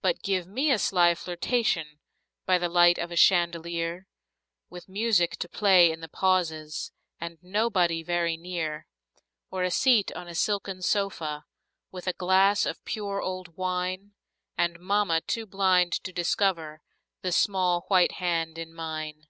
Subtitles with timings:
[0.00, 2.00] But give me a sly flirtation
[2.46, 4.08] By the light of a chandelier
[4.68, 8.88] With music to play in the pauses, And nobody very near;
[9.52, 11.44] Or a seat on a silken sofa,
[11.92, 14.14] With a glass of pure old wine,
[14.58, 16.82] And mamma too blind to discover
[17.20, 19.28] The small white hand in mine.